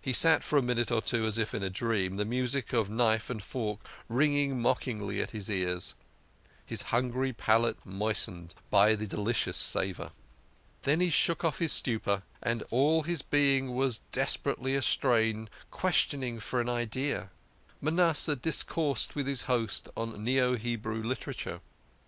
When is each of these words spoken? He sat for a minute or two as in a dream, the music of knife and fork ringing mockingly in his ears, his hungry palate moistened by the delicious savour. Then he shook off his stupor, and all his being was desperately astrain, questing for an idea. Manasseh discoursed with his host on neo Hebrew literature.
He 0.00 0.12
sat 0.12 0.44
for 0.44 0.56
a 0.56 0.62
minute 0.62 0.92
or 0.92 1.02
two 1.02 1.24
as 1.26 1.36
in 1.36 1.64
a 1.64 1.68
dream, 1.68 2.16
the 2.16 2.24
music 2.24 2.72
of 2.72 2.88
knife 2.88 3.28
and 3.28 3.42
fork 3.42 3.80
ringing 4.08 4.62
mockingly 4.62 5.20
in 5.20 5.26
his 5.26 5.50
ears, 5.50 5.96
his 6.64 6.82
hungry 6.94 7.32
palate 7.32 7.84
moistened 7.84 8.54
by 8.70 8.94
the 8.94 9.08
delicious 9.08 9.56
savour. 9.56 10.12
Then 10.82 11.00
he 11.00 11.10
shook 11.10 11.42
off 11.44 11.58
his 11.58 11.72
stupor, 11.72 12.22
and 12.40 12.62
all 12.70 13.02
his 13.02 13.22
being 13.22 13.74
was 13.74 13.98
desperately 14.12 14.76
astrain, 14.76 15.48
questing 15.72 16.38
for 16.38 16.60
an 16.60 16.68
idea. 16.68 17.30
Manasseh 17.80 18.36
discoursed 18.36 19.16
with 19.16 19.26
his 19.26 19.42
host 19.50 19.88
on 19.96 20.22
neo 20.22 20.54
Hebrew 20.54 21.02
literature. 21.02 21.60